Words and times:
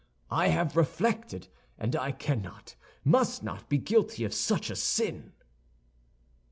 I 0.31 0.47
have 0.47 0.75
reflected, 0.75 1.47
and 1.77 1.95
I 1.95 2.11
cannot, 2.11 2.73
must 3.03 3.43
not 3.43 3.69
be 3.69 3.77
guilty 3.77 4.23
of 4.23 4.33
such 4.33 4.71
a 4.71 4.75
sin." 4.75 5.33